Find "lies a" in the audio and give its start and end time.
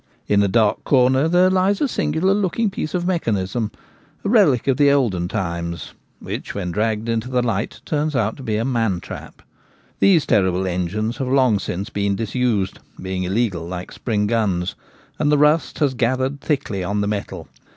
1.51-1.87